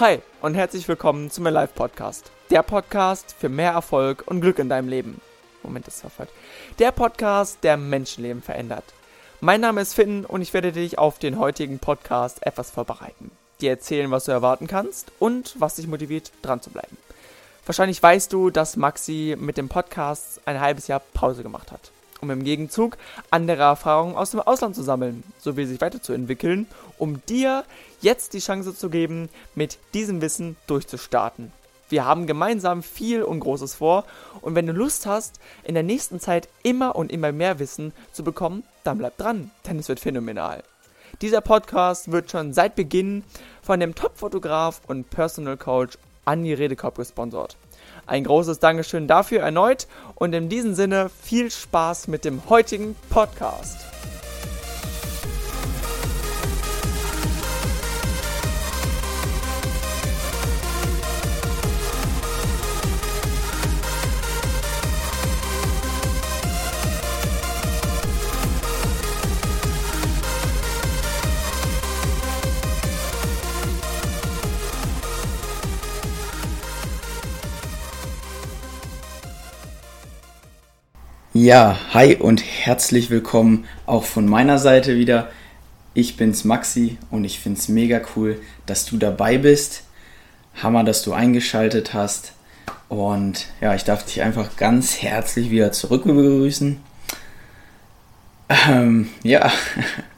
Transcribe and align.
Hi 0.00 0.20
und 0.40 0.54
herzlich 0.54 0.88
willkommen 0.88 1.30
zum 1.30 1.44
Live 1.44 1.74
Podcast. 1.74 2.30
Der 2.48 2.62
Podcast 2.62 3.36
für 3.38 3.50
mehr 3.50 3.72
Erfolg 3.72 4.24
und 4.26 4.40
Glück 4.40 4.58
in 4.58 4.70
deinem 4.70 4.88
Leben. 4.88 5.20
Moment, 5.62 5.86
das 5.86 6.02
war 6.02 6.10
falsch. 6.10 6.30
Der 6.78 6.90
Podcast, 6.90 7.58
der 7.64 7.76
Menschenleben 7.76 8.40
verändert. 8.40 8.84
Mein 9.42 9.60
Name 9.60 9.82
ist 9.82 9.92
Finn 9.92 10.24
und 10.24 10.40
ich 10.40 10.54
werde 10.54 10.72
dich 10.72 10.96
auf 10.96 11.18
den 11.18 11.38
heutigen 11.38 11.80
Podcast 11.80 12.46
etwas 12.46 12.70
vorbereiten. 12.70 13.30
Dir 13.60 13.72
erzählen, 13.72 14.10
was 14.10 14.24
du 14.24 14.32
erwarten 14.32 14.68
kannst 14.68 15.12
und 15.18 15.54
was 15.58 15.74
dich 15.74 15.86
motiviert, 15.86 16.32
dran 16.40 16.62
zu 16.62 16.70
bleiben. 16.70 16.96
Wahrscheinlich 17.66 18.02
weißt 18.02 18.32
du, 18.32 18.48
dass 18.48 18.76
Maxi 18.76 19.36
mit 19.38 19.58
dem 19.58 19.68
Podcast 19.68 20.40
ein 20.46 20.62
halbes 20.62 20.86
Jahr 20.86 21.02
Pause 21.12 21.42
gemacht 21.42 21.72
hat, 21.72 21.90
um 22.20 22.30
im 22.30 22.44
Gegenzug 22.44 22.96
andere 23.30 23.62
Erfahrungen 23.62 24.16
aus 24.16 24.30
dem 24.30 24.40
Ausland 24.40 24.74
zu 24.74 24.82
sammeln, 24.82 25.22
sowie 25.38 25.66
sich 25.66 25.80
weiterzuentwickeln, 25.80 26.66
um 26.98 27.24
dir 27.26 27.64
jetzt 28.00 28.34
die 28.34 28.40
Chance 28.40 28.74
zu 28.74 28.90
geben, 28.90 29.28
mit 29.54 29.78
diesem 29.94 30.20
Wissen 30.20 30.56
durchzustarten. 30.66 31.52
Wir 31.88 32.04
haben 32.04 32.28
gemeinsam 32.28 32.84
viel 32.84 33.22
und 33.22 33.40
Großes 33.40 33.74
vor 33.74 34.04
und 34.40 34.54
wenn 34.54 34.66
du 34.66 34.72
Lust 34.72 35.06
hast, 35.06 35.40
in 35.64 35.74
der 35.74 35.82
nächsten 35.82 36.20
Zeit 36.20 36.48
immer 36.62 36.94
und 36.94 37.10
immer 37.10 37.32
mehr 37.32 37.58
Wissen 37.58 37.92
zu 38.12 38.22
bekommen, 38.22 38.62
dann 38.84 38.98
bleib 38.98 39.16
dran, 39.18 39.50
denn 39.66 39.78
es 39.78 39.88
wird 39.88 39.98
phänomenal. 39.98 40.62
Dieser 41.20 41.40
Podcast 41.40 42.12
wird 42.12 42.30
schon 42.30 42.52
seit 42.52 42.76
Beginn 42.76 43.24
von 43.60 43.80
dem 43.80 43.96
Top-Fotograf 43.96 44.80
und 44.86 45.10
Personal 45.10 45.56
Coach 45.56 45.98
Anni 46.24 46.54
Redekorb 46.54 46.96
gesponsert. 46.96 47.56
Ein 48.10 48.24
großes 48.24 48.58
Dankeschön 48.58 49.06
dafür 49.06 49.42
erneut 49.42 49.86
und 50.16 50.34
in 50.34 50.48
diesem 50.48 50.74
Sinne 50.74 51.12
viel 51.22 51.48
Spaß 51.48 52.08
mit 52.08 52.24
dem 52.24 52.42
heutigen 52.48 52.96
Podcast. 53.08 53.76
Ja, 81.32 81.78
hi 81.94 82.16
und 82.16 82.42
herzlich 82.42 83.08
willkommen 83.08 83.64
auch 83.86 84.02
von 84.02 84.26
meiner 84.26 84.58
Seite 84.58 84.96
wieder. 84.96 85.30
Ich 85.94 86.16
bin's 86.16 86.42
Maxi 86.42 86.98
und 87.12 87.22
ich 87.22 87.38
find's 87.38 87.68
mega 87.68 88.00
cool, 88.16 88.42
dass 88.66 88.84
du 88.84 88.96
dabei 88.96 89.38
bist. 89.38 89.84
Hammer, 90.60 90.82
dass 90.82 91.02
du 91.02 91.12
eingeschaltet 91.12 91.94
hast. 91.94 92.32
Und 92.88 93.46
ja, 93.60 93.76
ich 93.76 93.84
darf 93.84 94.04
dich 94.04 94.22
einfach 94.22 94.56
ganz 94.56 95.02
herzlich 95.02 95.52
wieder 95.52 95.70
zurück 95.70 96.02
begrüßen. 96.02 96.80
Ähm, 98.68 99.10
ja, 99.22 99.52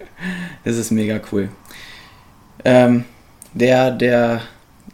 das 0.65 0.79
ist 0.79 0.93
mega 0.93 1.21
cool. 1.31 1.51
Ähm, 2.65 3.05
der, 3.53 3.91
der 3.91 4.41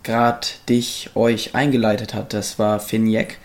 gerade 0.03 0.49
dich, 0.69 1.11
euch 1.15 1.55
eingeleitet 1.55 2.13
hat, 2.13 2.33
das 2.33 2.59
war 2.59 2.81
Finn 2.81 3.07
Jeck 3.07 3.39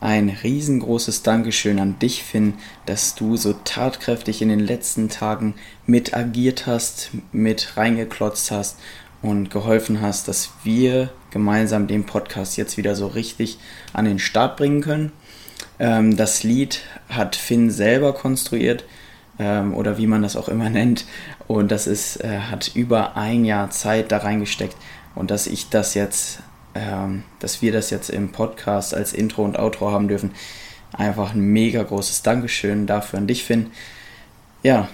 ein 0.00 0.30
riesengroßes 0.30 1.22
Dankeschön 1.22 1.78
an 1.78 1.98
dich, 1.98 2.24
Finn, 2.24 2.54
dass 2.86 3.14
du 3.14 3.36
so 3.36 3.52
tatkräftig 3.64 4.40
in 4.40 4.48
den 4.48 4.60
letzten 4.60 5.10
Tagen 5.10 5.54
mit 5.86 6.14
agiert 6.14 6.66
hast, 6.66 7.10
mit 7.32 7.76
reingeklotzt 7.76 8.50
hast 8.50 8.78
und 9.22 9.50
geholfen 9.50 10.00
hast, 10.00 10.26
dass 10.26 10.52
wir 10.64 11.10
gemeinsam 11.30 11.86
den 11.86 12.04
Podcast 12.04 12.56
jetzt 12.56 12.78
wieder 12.78 12.96
so 12.96 13.06
richtig 13.06 13.58
an 13.92 14.06
den 14.06 14.18
Start 14.18 14.56
bringen 14.56 14.80
können. 14.80 15.12
Ähm, 15.78 16.16
das 16.16 16.42
Lied 16.42 16.80
hat 17.10 17.36
Finn 17.36 17.70
selber 17.70 18.14
konstruiert 18.14 18.84
ähm, 19.38 19.74
oder 19.74 19.98
wie 19.98 20.06
man 20.06 20.22
das 20.22 20.36
auch 20.36 20.48
immer 20.48 20.70
nennt 20.70 21.04
und 21.46 21.70
das 21.70 21.86
ist, 21.86 22.24
äh, 22.24 22.38
hat 22.38 22.70
über 22.74 23.16
ein 23.16 23.44
Jahr 23.44 23.70
Zeit 23.70 24.10
da 24.12 24.18
reingesteckt 24.18 24.76
und 25.14 25.30
dass 25.30 25.46
ich 25.46 25.68
das 25.68 25.92
jetzt 25.92 26.40
ähm, 26.80 27.24
dass 27.40 27.60
wir 27.60 27.72
das 27.72 27.90
jetzt 27.90 28.08
im 28.08 28.32
Podcast 28.32 28.94
als 28.94 29.12
Intro 29.12 29.44
und 29.44 29.58
Outro 29.58 29.90
haben 29.90 30.08
dürfen. 30.08 30.32
Einfach 30.92 31.34
ein 31.34 31.40
mega 31.40 31.82
großes 31.82 32.22
Dankeschön 32.22 32.86
dafür 32.86 33.18
an 33.18 33.26
dich, 33.26 33.44
Finn. 33.44 33.70
Ja, 34.62 34.88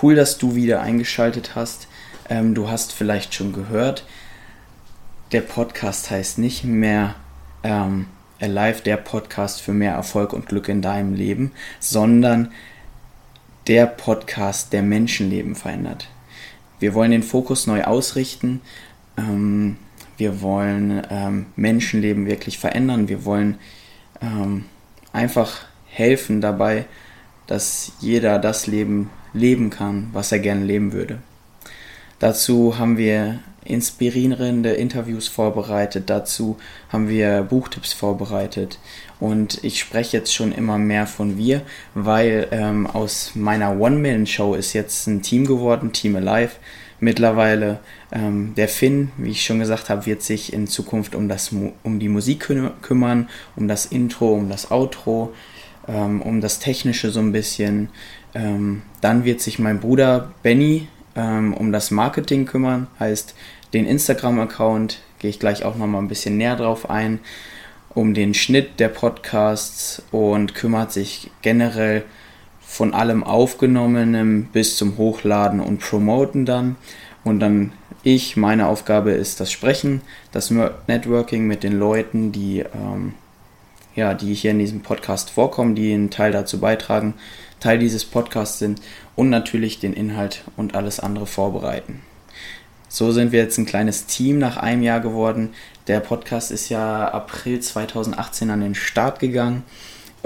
cool, 0.00 0.14
dass 0.14 0.38
du 0.38 0.54
wieder 0.54 0.80
eingeschaltet 0.80 1.56
hast. 1.56 1.88
Ähm, 2.28 2.54
du 2.54 2.70
hast 2.70 2.92
vielleicht 2.92 3.34
schon 3.34 3.52
gehört, 3.52 4.04
der 5.32 5.40
Podcast 5.40 6.10
heißt 6.10 6.38
nicht 6.38 6.62
mehr 6.64 7.16
ähm, 7.64 8.06
Alive, 8.40 8.82
der 8.82 8.96
Podcast 8.96 9.60
für 9.60 9.72
mehr 9.72 9.92
Erfolg 9.92 10.32
und 10.32 10.46
Glück 10.46 10.68
in 10.68 10.82
deinem 10.82 11.14
Leben, 11.14 11.52
sondern 11.80 12.52
der 13.66 13.86
Podcast, 13.86 14.72
der 14.72 14.82
Menschenleben 14.82 15.56
verändert. 15.56 16.08
Wir 16.78 16.94
wollen 16.94 17.10
den 17.10 17.24
Fokus 17.24 17.66
neu 17.66 17.82
ausrichten. 17.82 18.60
Ähm, 19.16 19.78
wir 20.16 20.40
wollen 20.40 21.02
ähm, 21.10 21.46
Menschenleben 21.56 22.26
wirklich 22.26 22.58
verändern. 22.58 23.08
Wir 23.08 23.24
wollen 23.24 23.58
ähm, 24.22 24.64
einfach 25.12 25.66
helfen 25.86 26.40
dabei, 26.40 26.86
dass 27.46 27.92
jeder 28.00 28.38
das 28.38 28.66
Leben 28.66 29.10
leben 29.32 29.70
kann, 29.70 30.08
was 30.12 30.32
er 30.32 30.38
gerne 30.38 30.64
leben 30.64 30.92
würde. 30.92 31.18
Dazu 32.18 32.78
haben 32.78 32.96
wir 32.96 33.40
inspirierende 33.64 34.70
Interviews 34.70 35.28
vorbereitet, 35.28 36.08
dazu 36.08 36.56
haben 36.90 37.08
wir 37.08 37.42
Buchtipps 37.42 37.92
vorbereitet 37.92 38.78
und 39.18 39.62
ich 39.64 39.80
spreche 39.80 40.16
jetzt 40.16 40.32
schon 40.32 40.52
immer 40.52 40.78
mehr 40.78 41.06
von 41.06 41.36
wir, 41.36 41.62
weil 41.94 42.46
ähm, 42.52 42.86
aus 42.86 43.32
meiner 43.34 43.78
One-Man-Show 43.78 44.54
ist 44.54 44.72
jetzt 44.72 45.06
ein 45.08 45.22
Team 45.22 45.46
geworden, 45.46 45.92
Team 45.92 46.16
Alive 46.16 46.52
mittlerweile. 47.00 47.78
Ähm, 48.12 48.54
der 48.56 48.68
Finn, 48.68 49.10
wie 49.16 49.30
ich 49.30 49.44
schon 49.44 49.58
gesagt 49.58 49.90
habe, 49.90 50.06
wird 50.06 50.22
sich 50.22 50.52
in 50.52 50.66
Zukunft 50.66 51.14
um, 51.14 51.28
das, 51.28 51.50
um 51.82 51.98
die 51.98 52.08
Musik 52.08 52.48
kümmern, 52.82 53.28
um 53.56 53.68
das 53.68 53.86
Intro, 53.86 54.32
um 54.32 54.48
das 54.48 54.70
Outro, 54.70 55.32
ähm, 55.88 56.22
um 56.22 56.40
das 56.40 56.58
Technische 56.58 57.10
so 57.10 57.20
ein 57.20 57.32
bisschen. 57.32 57.88
Ähm, 58.34 58.82
dann 59.00 59.24
wird 59.24 59.40
sich 59.40 59.58
mein 59.58 59.80
Bruder 59.80 60.32
Benny 60.42 60.88
ähm, 61.14 61.54
um 61.54 61.72
das 61.72 61.90
Marketing 61.90 62.46
kümmern, 62.46 62.86
heißt 63.00 63.34
den 63.72 63.86
Instagram-Account, 63.86 65.00
gehe 65.18 65.30
ich 65.30 65.40
gleich 65.40 65.64
auch 65.64 65.76
nochmal 65.76 66.02
ein 66.02 66.08
bisschen 66.08 66.36
näher 66.36 66.56
drauf 66.56 66.88
ein, 66.90 67.20
um 67.90 68.14
den 68.14 68.34
Schnitt 68.34 68.78
der 68.78 68.88
Podcasts 68.88 70.02
und 70.10 70.54
kümmert 70.54 70.92
sich 70.92 71.30
generell 71.42 72.00
um 72.00 72.25
von 72.66 72.92
allem 72.92 73.24
Aufgenommenem 73.24 74.48
bis 74.52 74.76
zum 74.76 74.98
Hochladen 74.98 75.60
und 75.60 75.78
Promoten 75.78 76.44
dann. 76.44 76.76
Und 77.24 77.40
dann 77.40 77.72
ich, 78.02 78.36
meine 78.36 78.66
Aufgabe 78.66 79.12
ist 79.12 79.40
das 79.40 79.50
Sprechen, 79.50 80.02
das 80.32 80.50
Networking 80.50 81.46
mit 81.46 81.62
den 81.62 81.78
Leuten, 81.78 82.32
die, 82.32 82.60
ähm, 82.60 83.14
ja, 83.94 84.14
die 84.14 84.34
hier 84.34 84.50
in 84.50 84.58
diesem 84.58 84.82
Podcast 84.82 85.30
vorkommen, 85.30 85.74
die 85.74 85.92
einen 85.94 86.10
Teil 86.10 86.32
dazu 86.32 86.60
beitragen, 86.60 87.14
Teil 87.60 87.78
dieses 87.78 88.04
Podcasts 88.04 88.58
sind 88.58 88.82
und 89.14 89.30
natürlich 89.30 89.80
den 89.80 89.94
Inhalt 89.94 90.44
und 90.56 90.74
alles 90.74 91.00
andere 91.00 91.26
vorbereiten. 91.26 92.02
So 92.88 93.10
sind 93.10 93.32
wir 93.32 93.40
jetzt 93.40 93.58
ein 93.58 93.66
kleines 93.66 94.06
Team 94.06 94.38
nach 94.38 94.56
einem 94.56 94.82
Jahr 94.82 95.00
geworden. 95.00 95.50
Der 95.86 96.00
Podcast 96.00 96.50
ist 96.50 96.68
ja 96.68 97.08
April 97.08 97.60
2018 97.60 98.50
an 98.50 98.60
den 98.60 98.74
Start 98.74 99.18
gegangen 99.18 99.64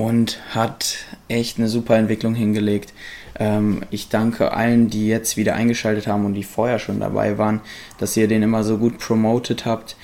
und 0.00 0.40
hat 0.54 0.96
echt 1.28 1.58
eine 1.58 1.68
super 1.68 1.96
Entwicklung 1.96 2.34
hingelegt. 2.34 2.94
Ähm, 3.38 3.82
ich 3.90 4.08
danke 4.08 4.52
allen, 4.52 4.88
die 4.88 5.06
jetzt 5.06 5.36
wieder 5.36 5.54
eingeschaltet 5.54 6.06
haben 6.06 6.24
und 6.24 6.34
die 6.34 6.42
vorher 6.42 6.78
schon 6.78 7.00
dabei 7.00 7.36
waren, 7.38 7.60
dass 7.98 8.16
ihr 8.16 8.26
den 8.26 8.42
immer 8.42 8.64
so 8.64 8.78
gut 8.78 8.98
promotet 8.98 9.66
habt. 9.66 9.96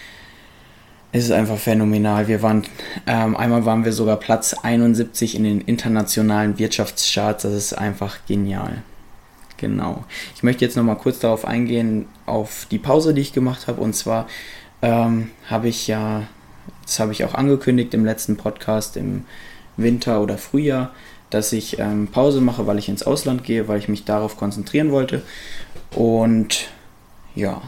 Es 1.13 1.25
ist 1.25 1.31
einfach 1.31 1.57
phänomenal. 1.57 2.29
Wir 2.29 2.43
waren, 2.43 2.65
ähm, 3.07 3.37
einmal 3.37 3.65
waren 3.65 3.85
wir 3.85 3.93
sogar 3.93 4.17
Platz 4.17 4.55
71 4.55 5.35
in 5.35 5.45
den 5.45 5.61
internationalen 5.63 6.59
Wirtschaftscharts. 6.59 7.45
Das 7.45 7.55
ist 7.55 7.73
einfach 7.73 8.19
genial. 8.27 8.83
Genau. 9.57 10.05
Ich 10.35 10.43
möchte 10.43 10.65
jetzt 10.65 10.77
nochmal 10.77 10.97
kurz 10.97 11.21
darauf 11.21 11.47
eingehen, 11.47 12.07
auf 12.27 12.67
die 12.71 12.79
Pause, 12.79 13.15
die 13.15 13.23
ich 13.23 13.33
gemacht 13.33 13.67
habe. 13.67 13.81
Und 13.81 13.95
zwar 13.95 14.27
ähm, 14.83 15.31
habe 15.49 15.69
ich 15.69 15.87
ja, 15.87 16.25
das 16.85 17.01
habe 17.01 17.13
ich 17.13 17.25
auch 17.25 17.33
angekündigt 17.33 17.95
im 17.95 18.05
letzten 18.05 18.37
Podcast, 18.37 18.99
im 18.99 19.25
Winter 19.77 20.23
oder 20.23 20.39
Frühjahr, 20.39 20.93
dass 21.31 21.53
ich 21.53 21.79
ähm, 21.79 22.09
Pause 22.09 22.41
mache, 22.41 22.67
weil 22.67 22.79
ich 22.79 22.89
ins 22.89 23.03
Ausland 23.03 23.45
gehe, 23.45 23.69
weil 23.69 23.79
ich 23.79 23.89
mich 23.89 24.05
darauf 24.05 24.37
konzentrieren 24.37 24.93
wollte. 24.93 25.23
Und 25.95 26.69
ja, 27.35 27.63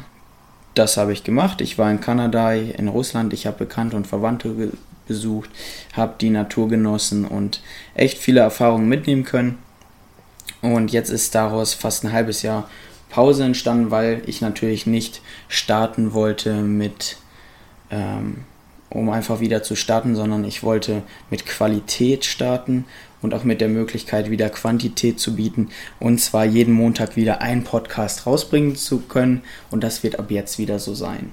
das 0.75 0.97
habe 0.97 1.13
ich 1.13 1.25
gemacht. 1.25 1.61
Ich 1.61 1.79
war 1.79 1.91
in 1.91 2.01
Kanada, 2.01 2.53
in 2.53 2.89
Russland, 2.89 3.33
ich 3.33 3.47
habe 3.47 3.59
Bekannte 3.59 3.97
und 3.97 4.07
Verwandte 4.07 4.73
besucht, 5.07 5.51
habe 5.95 6.15
die 6.21 6.31
Natur 6.31 6.69
genossen 6.69 7.25
und 7.25 7.63
echt 7.95 8.19
viele 8.19 8.41
Erfahrungen 8.41 8.89
mitnehmen 8.89 9.25
können. 9.25 9.59
Und 10.61 10.93
jetzt 10.93 11.11
ist 11.11 11.35
daraus 11.35 11.75
fast 11.75 12.05
ein 12.05 12.13
halbes 12.13 12.43
Jahr 12.43 12.69
Pause 13.11 13.45
entstanden, 13.45 13.91
weil 13.91 14.23
ich 14.27 14.41
natürlich 14.41 14.87
nicht 14.87 15.23
starten 15.49 16.13
wollte 16.13 16.55
mit, 16.63 17.17
ähm, 17.91 18.45
um 18.90 19.11
einfach 19.11 19.40
wieder 19.40 19.62
zu 19.62 19.76
starten, 19.76 20.14
sondern 20.17 20.44
ich 20.44 20.62
wollte 20.62 21.02
mit 21.31 21.46
Qualität 21.46 22.25
starten 22.25 22.85
und 23.20 23.35
auch 23.35 23.44
mit 23.44 23.61
der 23.61 23.69
Möglichkeit, 23.69 24.31
wieder 24.31 24.49
Quantität 24.49 25.20
zu 25.20 25.37
bieten 25.37 25.69
und 26.00 26.20
zwar 26.20 26.44
jeden 26.44 26.75
Montag 26.75 27.17
wieder 27.17 27.43
einen 27.43 27.64
Podcast 27.64 28.26
rausbringen 28.26 28.76
zu 28.76 29.00
können 29.00 29.43
und 29.70 29.85
das 29.85 30.02
wird 30.02 30.19
ab 30.19 30.31
jetzt 30.31 30.58
wieder 30.58 30.79
so 30.79 30.94
sein. 30.94 31.32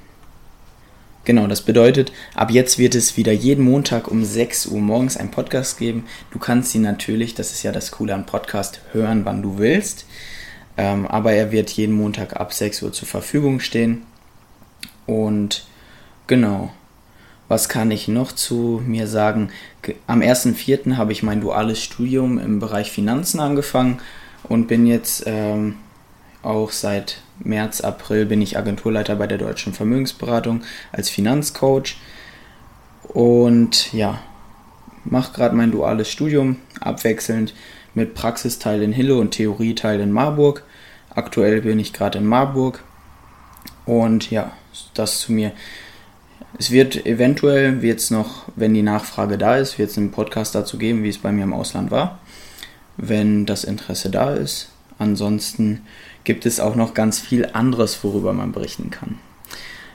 Genau, 1.25 1.47
das 1.47 1.63
bedeutet, 1.63 2.11
ab 2.35 2.51
jetzt 2.51 2.77
wird 2.77 2.93
es 2.93 3.17
wieder 3.17 3.31
jeden 3.31 3.65
Montag 3.65 4.07
um 4.09 4.23
6 4.23 4.67
Uhr 4.67 4.79
morgens 4.79 5.17
einen 5.17 5.31
Podcast 5.31 5.79
geben. 5.79 6.05
Du 6.29 6.37
kannst 6.37 6.75
ihn 6.75 6.83
natürlich, 6.83 7.33
das 7.33 7.51
ist 7.51 7.63
ja 7.63 7.71
das 7.71 7.89
Coole 7.89 8.13
an 8.13 8.27
Podcast, 8.27 8.81
hören, 8.91 9.25
wann 9.25 9.41
du 9.41 9.57
willst. 9.57 10.05
Ähm, 10.77 11.07
aber 11.07 11.31
er 11.31 11.51
wird 11.51 11.71
jeden 11.71 11.95
Montag 11.95 12.39
ab 12.39 12.53
6 12.53 12.83
Uhr 12.83 12.93
zur 12.93 13.07
Verfügung 13.07 13.59
stehen. 13.59 14.03
Und 15.07 15.65
genau, 16.27 16.71
was 17.47 17.69
kann 17.69 17.91
ich 17.91 18.07
noch 18.07 18.31
zu 18.31 18.81
mir 18.85 19.07
sagen? 19.07 19.49
Am 20.07 20.21
1.4. 20.21 20.97
habe 20.97 21.11
ich 21.11 21.23
mein 21.23 21.41
duales 21.41 21.81
Studium 21.81 22.39
im 22.39 22.59
Bereich 22.59 22.91
Finanzen 22.91 23.39
angefangen 23.39 23.99
und 24.43 24.67
bin 24.67 24.87
jetzt 24.87 25.23
ähm, 25.25 25.75
auch 26.41 26.71
seit 26.71 27.21
März, 27.39 27.81
April 27.81 28.25
bin 28.25 28.41
ich 28.41 28.57
Agenturleiter 28.57 29.15
bei 29.15 29.27
der 29.27 29.37
Deutschen 29.37 29.73
Vermögensberatung 29.73 30.63
als 30.91 31.09
Finanzcoach. 31.09 31.97
Und 33.03 33.93
ja, 33.93 34.19
mache 35.03 35.33
gerade 35.33 35.55
mein 35.55 35.71
duales 35.71 36.09
Studium 36.09 36.57
abwechselnd 36.79 37.53
mit 37.93 38.13
Praxisteil 38.13 38.81
in 38.81 38.91
Hille 38.91 39.15
und 39.15 39.31
Theorieteil 39.31 39.99
in 39.99 40.11
Marburg. 40.11 40.63
Aktuell 41.09 41.61
bin 41.61 41.79
ich 41.79 41.93
gerade 41.93 42.17
in 42.17 42.25
Marburg. 42.25 42.83
Und 43.85 44.31
ja, 44.31 44.51
das 44.93 45.19
zu 45.19 45.31
mir. 45.31 45.51
Es 46.57 46.71
wird 46.71 47.05
eventuell, 47.05 47.81
wird 47.81 47.99
es 47.99 48.11
noch, 48.11 48.45
wenn 48.55 48.73
die 48.73 48.81
Nachfrage 48.81 49.37
da 49.37 49.57
ist, 49.57 49.77
wird 49.77 49.89
es 49.89 49.97
einen 49.97 50.11
Podcast 50.11 50.55
dazu 50.55 50.77
geben, 50.77 51.03
wie 51.03 51.09
es 51.09 51.17
bei 51.17 51.31
mir 51.31 51.43
im 51.43 51.53
Ausland 51.53 51.91
war. 51.91 52.19
Wenn 52.95 53.45
das 53.45 53.65
Interesse 53.65 54.09
da 54.09 54.33
ist. 54.33 54.69
Ansonsten 54.97 55.81
gibt 56.23 56.45
es 56.45 56.61
auch 56.61 56.75
noch 56.75 56.93
ganz 56.93 57.19
viel 57.19 57.49
anderes, 57.51 58.01
worüber 58.03 58.31
man 58.31 58.53
berichten 58.53 58.89
kann. 58.89 59.19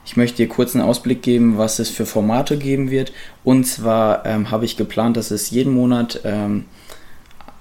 Ich 0.05 0.19
möchte 0.19 0.39
dir 0.39 0.49
kurz 0.49 0.75
einen 0.75 0.85
Ausblick 0.85 1.23
geben, 1.23 1.57
was 1.57 1.79
es 1.79 1.89
für 1.89 2.05
Formate 2.05 2.59
geben 2.59 2.91
wird. 2.91 3.13
Und 3.43 3.65
zwar 3.65 4.27
ähm, 4.27 4.51
habe 4.51 4.67
ich 4.67 4.77
geplant, 4.77 5.17
dass 5.17 5.31
es 5.31 5.51
jeden 5.51 5.73
Monat 5.73 6.21
ähm, 6.25 6.67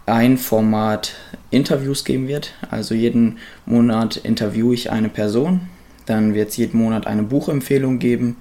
ein 0.05 0.37
Format 0.37 1.15
Interviews 1.51 2.03
geben 2.03 2.27
wird. 2.27 2.53
Also 2.69 2.95
jeden 2.95 3.37
Monat 3.65 4.17
interviewe 4.17 4.73
ich 4.73 4.91
eine 4.91 5.09
Person. 5.09 5.61
Dann 6.05 6.33
wird 6.33 6.49
es 6.49 6.57
jeden 6.57 6.79
Monat 6.79 7.07
eine 7.07 7.23
Buchempfehlung 7.23 7.99
geben. 7.99 8.37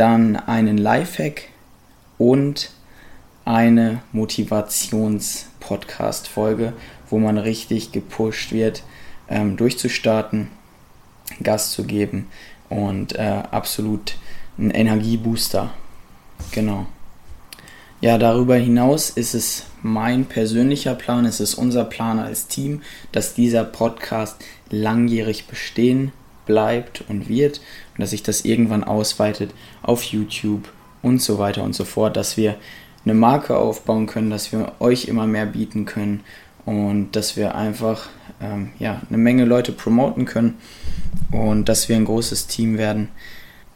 Dann 0.00 0.36
einen 0.36 0.78
Lifehack 0.78 1.48
und 2.16 2.70
eine 3.44 4.00
Motivations-Podcast-Folge, 4.12 6.72
wo 7.10 7.18
man 7.18 7.36
richtig 7.36 7.92
gepusht 7.92 8.52
wird, 8.52 8.82
ähm, 9.28 9.58
durchzustarten, 9.58 10.48
Gas 11.42 11.72
zu 11.72 11.84
geben 11.84 12.28
und 12.70 13.14
äh, 13.16 13.42
absolut 13.50 14.16
ein 14.56 14.70
Energiebooster. 14.70 15.68
Genau. 16.52 16.86
Ja, 18.00 18.16
darüber 18.16 18.56
hinaus 18.56 19.10
ist 19.10 19.34
es 19.34 19.66
mein 19.82 20.24
persönlicher 20.24 20.94
Plan, 20.94 21.26
es 21.26 21.40
ist 21.40 21.56
unser 21.56 21.84
Plan 21.84 22.18
als 22.18 22.46
Team, 22.46 22.80
dass 23.12 23.34
dieser 23.34 23.64
Podcast 23.64 24.42
langjährig 24.70 25.46
bestehen 25.46 26.12
bleibt 26.50 27.04
und 27.08 27.28
wird 27.28 27.58
und 27.94 28.00
dass 28.00 28.10
sich 28.10 28.24
das 28.24 28.44
irgendwann 28.44 28.82
ausweitet 28.82 29.52
auf 29.82 30.02
YouTube 30.02 30.68
und 31.00 31.22
so 31.22 31.38
weiter 31.38 31.62
und 31.62 31.74
so 31.74 31.84
fort, 31.84 32.16
dass 32.16 32.36
wir 32.36 32.56
eine 33.04 33.14
Marke 33.14 33.56
aufbauen 33.56 34.06
können, 34.06 34.30
dass 34.30 34.50
wir 34.50 34.72
euch 34.80 35.04
immer 35.04 35.28
mehr 35.28 35.46
bieten 35.46 35.84
können 35.86 36.24
und 36.66 37.12
dass 37.12 37.36
wir 37.36 37.54
einfach 37.54 38.08
ähm, 38.42 38.70
ja, 38.80 39.00
eine 39.08 39.18
Menge 39.18 39.44
Leute 39.44 39.70
promoten 39.70 40.24
können 40.24 40.58
und 41.30 41.68
dass 41.68 41.88
wir 41.88 41.96
ein 41.96 42.04
großes 42.04 42.48
Team 42.48 42.78
werden. 42.78 43.08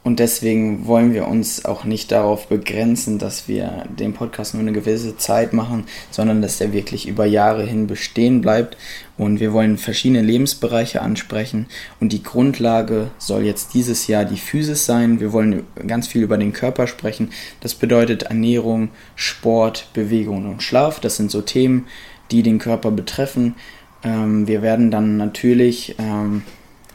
Und 0.04 0.20
deswegen 0.20 0.86
wollen 0.86 1.14
wir 1.14 1.26
uns 1.26 1.64
auch 1.64 1.84
nicht 1.84 2.12
darauf 2.12 2.48
begrenzen, 2.48 3.18
dass 3.18 3.48
wir 3.48 3.86
den 3.88 4.12
Podcast 4.12 4.52
nur 4.52 4.60
eine 4.60 4.72
gewisse 4.72 5.16
Zeit 5.16 5.54
machen, 5.54 5.84
sondern 6.10 6.42
dass 6.42 6.58
der 6.58 6.74
wirklich 6.74 7.08
über 7.08 7.24
Jahre 7.24 7.64
hin 7.64 7.86
bestehen 7.86 8.42
bleibt. 8.42 8.76
Und 9.16 9.40
wir 9.40 9.54
wollen 9.54 9.78
verschiedene 9.78 10.20
Lebensbereiche 10.20 11.00
ansprechen. 11.00 11.66
Und 12.00 12.12
die 12.12 12.22
Grundlage 12.22 13.12
soll 13.16 13.44
jetzt 13.44 13.72
dieses 13.72 14.06
Jahr 14.06 14.26
die 14.26 14.36
Physis 14.36 14.84
sein. 14.84 15.20
Wir 15.20 15.32
wollen 15.32 15.62
ganz 15.86 16.06
viel 16.06 16.22
über 16.22 16.36
den 16.36 16.52
Körper 16.52 16.86
sprechen. 16.86 17.30
Das 17.60 17.74
bedeutet 17.74 18.24
Ernährung, 18.24 18.90
Sport, 19.16 19.88
Bewegung 19.94 20.50
und 20.50 20.62
Schlaf. 20.62 21.00
Das 21.00 21.16
sind 21.16 21.30
so 21.30 21.40
Themen, 21.40 21.86
die 22.30 22.42
den 22.42 22.58
Körper 22.58 22.90
betreffen. 22.90 23.54
Ähm, 24.02 24.46
wir 24.46 24.60
werden 24.60 24.90
dann 24.90 25.16
natürlich, 25.16 25.96
ähm, 25.98 26.42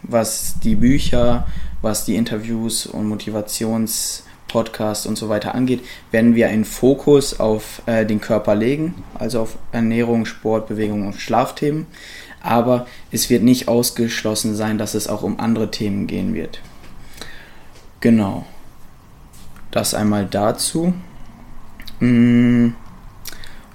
was 0.04 0.60
die 0.64 0.76
Bücher, 0.76 1.48
was 1.81 2.06
die 2.06 2.16
Interviews 2.16 2.86
und 2.86 3.08
Motivationspodcasts 3.08 5.06
und 5.06 5.18
so 5.18 5.30
weiter 5.30 5.56
angeht, 5.56 5.81
werden 6.12 6.36
wir 6.36 6.50
einen 6.50 6.66
Fokus 6.66 7.40
auf 7.40 7.81
äh, 7.86 8.06
den 8.06 8.22
Körper 8.22 8.56
legen, 8.56 9.04
also 9.18 9.42
auf 9.42 9.58
Ernährung, 9.72 10.26
Sport, 10.26 10.68
Bewegung 10.68 11.08
und 11.08 11.16
Schlafthemen. 11.16 11.88
Aber 12.42 12.88
es 13.12 13.30
wird 13.30 13.44
nicht 13.44 13.68
ausgeschlossen 13.68 14.56
sein, 14.56 14.78
dass 14.78 14.94
es 14.94 15.08
auch 15.08 15.24
um 15.24 15.40
andere 15.40 15.72
Themen 15.72 16.08
gehen 16.08 16.34
wird. 16.34 16.62
Genau. 18.00 18.46
Das 19.72 19.94
einmal 19.94 20.26
dazu. 20.26 20.94
Mmh. 22.00 22.74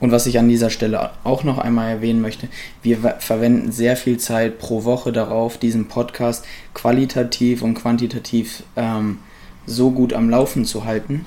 Und 0.04 0.10
was 0.10 0.26
ich 0.26 0.38
an 0.38 0.50
dieser 0.50 0.68
Stelle 0.68 1.12
auch 1.24 1.44
noch 1.44 1.56
einmal 1.56 1.88
erwähnen 1.88 2.20
möchte, 2.20 2.48
wir 2.82 2.98
verwenden 3.20 3.72
sehr 3.72 3.96
viel 3.96 4.18
Zeit 4.18 4.58
pro 4.58 4.84
Woche 4.84 5.12
darauf, 5.12 5.56
diesen 5.56 5.88
Podcast 5.88 6.44
qualitativ 6.74 7.62
und 7.62 7.72
quantitativ 7.72 8.64
ähm, 8.76 9.20
so 9.64 9.92
gut 9.92 10.12
am 10.12 10.28
Laufen 10.28 10.66
zu 10.66 10.84
halten. 10.84 11.24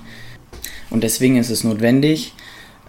Und 0.92 1.04
deswegen 1.04 1.38
ist 1.38 1.50
es 1.50 1.64
notwendig, 1.64 2.36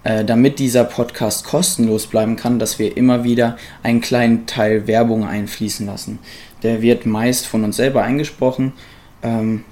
äh, 0.04 0.26
damit 0.26 0.59
dieser 0.59 0.85
Podcast 0.85 1.47
kostenlos 1.47 2.07
bleiben 2.07 2.37
kann, 2.37 2.59
dass 2.59 2.78
wir 2.78 2.95
immer 2.95 3.25
wieder 3.25 3.57
einen 3.83 4.02
kleinen 4.02 4.45
Teil 4.45 4.87
Werbung 4.87 5.25
einfließen 5.25 5.87
lassen. 5.87 6.18
Der 6.62 6.83
wird 6.83 7.07
meist 7.07 7.47
von 7.47 7.64
uns 7.64 7.76
selber 7.76 8.02
eingesprochen, 8.02 8.75
ähm, 9.23 9.64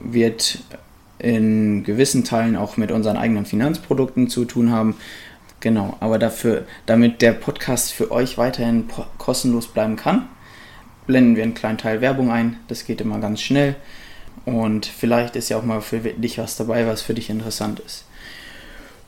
wird 0.00 0.60
in 1.18 1.84
gewissen 1.84 2.24
Teilen 2.24 2.56
auch 2.56 2.78
mit 2.78 2.90
unseren 2.90 3.18
eigenen 3.18 3.44
Finanzprodukten 3.44 4.30
zu 4.30 4.46
tun 4.46 4.72
haben 4.72 4.96
Genau, 5.62 5.96
aber 6.00 6.18
dafür, 6.18 6.64
damit 6.86 7.22
der 7.22 7.32
Podcast 7.32 7.92
für 7.92 8.10
euch 8.10 8.36
weiterhin 8.36 8.86
kostenlos 9.16 9.68
bleiben 9.68 9.94
kann, 9.94 10.28
blenden 11.06 11.36
wir 11.36 11.44
einen 11.44 11.54
kleinen 11.54 11.78
Teil 11.78 12.00
Werbung 12.00 12.32
ein. 12.32 12.58
Das 12.66 12.84
geht 12.84 13.00
immer 13.00 13.20
ganz 13.20 13.40
schnell. 13.40 13.76
Und 14.44 14.86
vielleicht 14.86 15.36
ist 15.36 15.50
ja 15.50 15.56
auch 15.56 15.62
mal 15.62 15.80
für 15.80 16.00
dich 16.00 16.38
was 16.38 16.56
dabei, 16.56 16.88
was 16.88 17.00
für 17.00 17.14
dich 17.14 17.30
interessant 17.30 17.78
ist. 17.78 18.06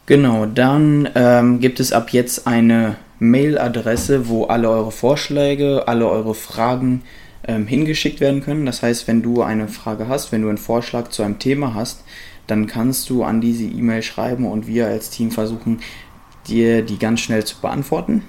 Genau, 0.06 0.46
dann 0.46 1.08
ähm, 1.16 1.58
gibt 1.58 1.80
es 1.80 1.92
ab 1.92 2.11
jetzt 2.11 2.46
eine 2.46 2.99
Mailadresse, 3.18 4.28
wo 4.28 4.44
alle 4.44 4.70
eure 4.70 4.92
Vorschläge, 4.92 5.88
alle 5.88 6.08
eure 6.08 6.37
Fragen 6.37 7.02
ähm, 7.49 7.66
hingeschickt 7.66 8.20
werden 8.20 8.44
können. 8.44 8.64
Das 8.64 8.80
heißt, 8.80 9.08
wenn 9.08 9.23
du 9.23 9.42
eine 9.42 9.66
Frage 9.66 10.06
hast, 10.06 10.30
wenn 10.30 10.42
du 10.42 10.49
einen 10.50 10.58
Vorschlag 10.58 11.08
zu 11.08 11.25
einem 11.25 11.40
Thema 11.40 11.75
hast, 11.75 12.04
dann 12.46 12.68
kannst 12.68 13.11
du 13.11 13.25
an 13.25 13.40
diese 13.40 13.64
E-Mail 13.64 14.02
schreiben 14.02 14.46
und 14.46 14.68
wir 14.68 14.87
als 14.87 15.11
Team 15.11 15.32
versuchen, 15.32 15.80
dir 16.48 16.82
die 16.82 16.98
ganz 16.98 17.20
schnell 17.20 17.44
zu 17.44 17.60
beantworten. 17.60 18.22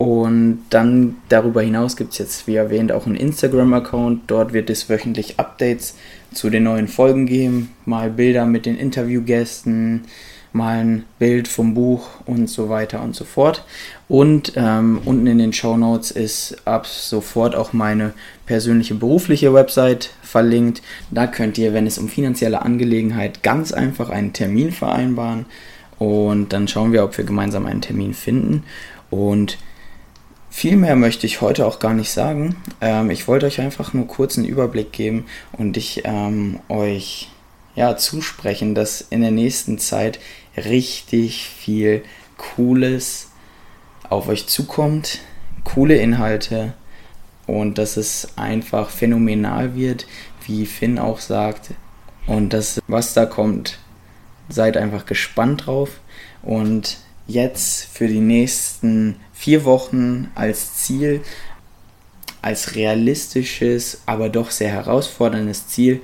Und 0.00 0.64
dann 0.70 1.16
darüber 1.28 1.60
hinaus 1.60 1.94
gibt 1.94 2.12
es 2.12 2.18
jetzt, 2.18 2.46
wie 2.46 2.54
erwähnt, 2.54 2.90
auch 2.90 3.04
einen 3.04 3.16
Instagram-Account. 3.16 4.22
Dort 4.28 4.54
wird 4.54 4.70
es 4.70 4.88
wöchentlich 4.88 5.38
Updates 5.38 5.94
zu 6.32 6.48
den 6.48 6.62
neuen 6.62 6.88
Folgen 6.88 7.26
geben. 7.26 7.74
Mal 7.84 8.08
Bilder 8.08 8.46
mit 8.46 8.64
den 8.64 8.78
Interviewgästen, 8.78 10.06
mal 10.54 10.78
ein 10.78 11.04
Bild 11.18 11.48
vom 11.48 11.74
Buch 11.74 12.08
und 12.24 12.48
so 12.48 12.70
weiter 12.70 13.02
und 13.02 13.14
so 13.14 13.24
fort. 13.24 13.62
Und 14.08 14.54
ähm, 14.56 15.02
unten 15.04 15.26
in 15.26 15.36
den 15.36 15.52
Show 15.52 15.76
Notes 15.76 16.10
ist 16.12 16.56
ab 16.64 16.86
sofort 16.86 17.54
auch 17.54 17.74
meine 17.74 18.14
persönliche 18.46 18.94
berufliche 18.94 19.52
Website 19.52 20.10
verlinkt. 20.22 20.80
Da 21.10 21.26
könnt 21.26 21.58
ihr, 21.58 21.74
wenn 21.74 21.86
es 21.86 21.98
um 21.98 22.08
finanzielle 22.08 22.62
Angelegenheit 22.62 23.42
ganz 23.42 23.70
einfach 23.70 24.08
einen 24.08 24.32
Termin 24.32 24.72
vereinbaren. 24.72 25.44
Und 26.00 26.54
dann 26.54 26.66
schauen 26.66 26.92
wir, 26.92 27.04
ob 27.04 27.16
wir 27.18 27.24
gemeinsam 27.24 27.66
einen 27.66 27.82
Termin 27.82 28.14
finden. 28.14 28.64
Und 29.10 29.58
viel 30.48 30.76
mehr 30.76 30.96
möchte 30.96 31.26
ich 31.26 31.42
heute 31.42 31.66
auch 31.66 31.78
gar 31.78 31.92
nicht 31.92 32.10
sagen. 32.10 32.56
Ähm, 32.80 33.10
ich 33.10 33.28
wollte 33.28 33.44
euch 33.46 33.60
einfach 33.60 33.92
nur 33.92 34.06
kurz 34.06 34.38
einen 34.38 34.48
Überblick 34.48 34.92
geben 34.92 35.26
und 35.52 35.76
ich 35.76 36.02
ähm, 36.04 36.58
euch 36.68 37.28
ja, 37.74 37.96
zusprechen, 37.98 38.74
dass 38.74 39.02
in 39.02 39.20
der 39.20 39.30
nächsten 39.30 39.78
Zeit 39.78 40.18
richtig 40.56 41.48
viel 41.48 42.02
Cooles 42.38 43.28
auf 44.08 44.28
euch 44.28 44.46
zukommt. 44.46 45.20
Coole 45.64 45.96
Inhalte. 45.96 46.72
und 47.46 47.78
dass 47.78 47.96
es 47.96 48.28
einfach 48.36 48.90
phänomenal 48.90 49.74
wird, 49.74 50.06
wie 50.46 50.66
Finn 50.66 50.98
auch 50.98 51.20
sagt. 51.20 51.72
Und 52.26 52.52
das, 52.52 52.80
was 52.86 53.12
da 53.12 53.26
kommt, 53.26 53.78
seid 54.50 54.76
einfach 54.76 55.06
gespannt 55.06 55.66
drauf. 55.66 56.00
Und 56.42 56.98
jetzt 57.26 57.84
für 57.84 58.08
die 58.08 58.20
nächsten 58.20 59.16
vier 59.32 59.64
Wochen 59.64 60.28
als 60.34 60.74
Ziel, 60.74 61.22
als 62.42 62.74
realistisches, 62.74 64.02
aber 64.06 64.28
doch 64.28 64.50
sehr 64.50 64.70
herausforderndes 64.70 65.68
Ziel. 65.68 66.00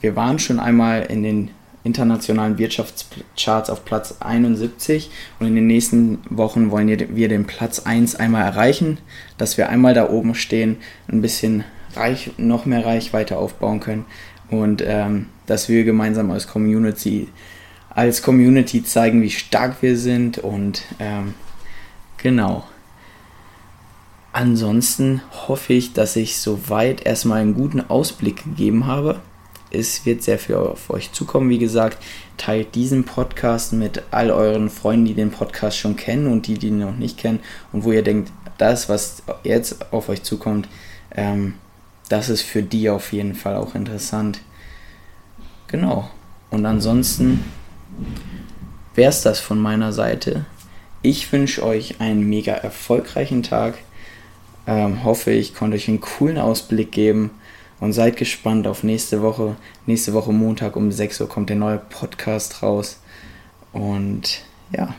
Wir 0.00 0.16
waren 0.16 0.38
schon 0.38 0.58
einmal 0.58 1.02
in 1.02 1.22
den 1.22 1.50
internationalen 1.84 2.58
Wirtschaftscharts 2.58 3.70
auf 3.70 3.84
Platz 3.84 4.16
71 4.18 5.10
und 5.38 5.46
in 5.46 5.54
den 5.54 5.68
nächsten 5.68 6.18
Wochen 6.28 6.70
wollen 6.72 6.88
wir 6.88 7.28
den 7.28 7.46
Platz 7.46 7.80
1 7.80 8.16
einmal 8.16 8.42
erreichen, 8.42 8.98
dass 9.38 9.56
wir 9.56 9.68
einmal 9.68 9.94
da 9.94 10.10
oben 10.10 10.34
stehen, 10.34 10.78
ein 11.06 11.22
bisschen 11.22 11.64
reich, 11.94 12.32
noch 12.38 12.66
mehr 12.66 12.84
Reichweite 12.84 13.38
aufbauen 13.38 13.80
können 13.80 14.04
und 14.50 14.82
ähm, 14.84 15.26
dass 15.46 15.68
wir 15.68 15.84
gemeinsam 15.84 16.30
als 16.30 16.46
Community 16.46 17.28
als 17.90 18.20
Community 18.20 18.84
zeigen, 18.84 19.22
wie 19.22 19.30
stark 19.30 19.80
wir 19.80 19.96
sind 19.96 20.36
und 20.38 20.82
ähm, 20.98 21.32
genau. 22.18 22.64
Ansonsten 24.34 25.22
hoffe 25.48 25.72
ich, 25.72 25.94
dass 25.94 26.14
ich 26.14 26.36
soweit 26.36 27.06
erstmal 27.06 27.40
einen 27.40 27.54
guten 27.54 27.80
Ausblick 27.80 28.44
gegeben 28.44 28.86
habe. 28.86 29.20
Es 29.70 30.04
wird 30.04 30.22
sehr 30.22 30.38
viel 30.38 30.56
auf 30.56 30.90
euch 30.90 31.10
zukommen, 31.12 31.48
wie 31.48 31.58
gesagt. 31.58 31.96
Teilt 32.36 32.74
diesen 32.74 33.04
Podcast 33.04 33.72
mit 33.72 34.02
all 34.10 34.30
euren 34.30 34.68
Freunden, 34.68 35.06
die 35.06 35.14
den 35.14 35.30
Podcast 35.30 35.78
schon 35.78 35.96
kennen 35.96 36.26
und 36.26 36.46
die, 36.46 36.58
die 36.58 36.68
ihn 36.68 36.80
noch 36.80 36.96
nicht 36.96 37.16
kennen 37.16 37.40
und 37.72 37.84
wo 37.84 37.92
ihr 37.92 38.02
denkt, 38.02 38.30
das, 38.58 38.90
was 38.90 39.22
jetzt 39.42 39.90
auf 39.90 40.10
euch 40.10 40.22
zukommt, 40.22 40.68
ähm, 41.14 41.54
das 42.08 42.28
ist 42.28 42.42
für 42.42 42.62
die 42.62 42.88
auf 42.90 43.12
jeden 43.12 43.34
Fall 43.34 43.56
auch 43.56 43.74
interessant. 43.74 44.40
Genau. 45.68 46.08
Und 46.50 46.64
ansonsten 46.64 47.44
wäre 48.94 49.10
es 49.10 49.22
das 49.22 49.40
von 49.40 49.58
meiner 49.58 49.92
Seite. 49.92 50.44
Ich 51.02 51.30
wünsche 51.32 51.64
euch 51.64 52.00
einen 52.00 52.28
mega 52.28 52.52
erfolgreichen 52.52 53.42
Tag. 53.42 53.74
Ähm, 54.66 55.04
hoffe, 55.04 55.30
ich 55.30 55.54
konnte 55.54 55.76
euch 55.76 55.88
einen 55.88 56.00
coolen 56.00 56.38
Ausblick 56.38 56.92
geben 56.92 57.30
und 57.80 57.92
seid 57.92 58.16
gespannt 58.16 58.66
auf 58.66 58.82
nächste 58.82 59.22
Woche. 59.22 59.56
Nächste 59.86 60.12
Woche 60.14 60.32
Montag 60.32 60.76
um 60.76 60.90
6 60.90 61.20
Uhr 61.20 61.28
kommt 61.28 61.50
der 61.50 61.56
neue 61.56 61.78
Podcast 61.78 62.62
raus. 62.62 63.00
Und 63.72 64.42
ja, 64.72 64.94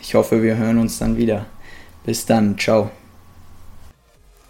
ich 0.00 0.14
hoffe, 0.14 0.42
wir 0.42 0.56
hören 0.56 0.78
uns 0.78 0.98
dann 0.98 1.16
wieder. 1.16 1.46
Bis 2.04 2.24
dann, 2.26 2.58
ciao. 2.58 2.90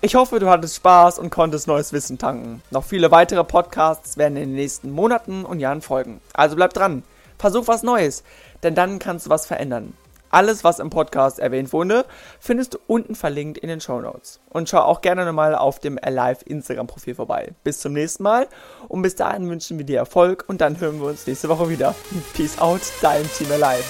Ich 0.02 0.14
hoffe, 0.14 0.38
du 0.38 0.48
hattest 0.48 0.76
Spaß 0.76 1.18
und 1.18 1.28
konntest 1.28 1.66
neues 1.66 1.92
Wissen 1.92 2.16
tanken. 2.16 2.62
Noch 2.70 2.84
viele 2.84 3.10
weitere 3.10 3.44
Podcasts 3.44 4.16
werden 4.16 4.38
in 4.38 4.48
den 4.48 4.54
nächsten 4.54 4.90
Monaten 4.90 5.44
und 5.44 5.60
Jahren 5.60 5.82
folgen. 5.82 6.22
Also 6.32 6.56
bleib 6.56 6.72
dran. 6.72 7.02
Versuch 7.38 7.68
was 7.68 7.82
Neues, 7.82 8.24
denn 8.62 8.74
dann 8.74 8.98
kannst 8.98 9.26
du 9.26 9.30
was 9.30 9.44
verändern. 9.44 9.92
Alles, 10.30 10.64
was 10.64 10.78
im 10.78 10.88
Podcast 10.88 11.38
erwähnt 11.38 11.74
wurde, 11.74 12.06
findest 12.38 12.74
du 12.74 12.78
unten 12.86 13.14
verlinkt 13.14 13.58
in 13.58 13.68
den 13.68 13.82
Show 13.82 14.00
Notes. 14.00 14.40
Und 14.48 14.70
schau 14.70 14.80
auch 14.80 15.02
gerne 15.02 15.26
nochmal 15.26 15.54
auf 15.54 15.80
dem 15.80 15.98
Alive 16.00 16.46
Instagram-Profil 16.46 17.16
vorbei. 17.16 17.52
Bis 17.62 17.80
zum 17.80 17.92
nächsten 17.92 18.22
Mal 18.22 18.48
und 18.88 19.02
bis 19.02 19.16
dahin 19.16 19.50
wünschen 19.50 19.76
wir 19.76 19.84
dir 19.84 19.98
Erfolg 19.98 20.44
und 20.46 20.62
dann 20.62 20.80
hören 20.80 20.98
wir 21.00 21.08
uns 21.08 21.26
nächste 21.26 21.50
Woche 21.50 21.68
wieder. 21.68 21.94
Peace 22.34 22.58
out, 22.58 22.80
dein 23.02 23.30
Team 23.32 23.52
Alive. 23.52 23.84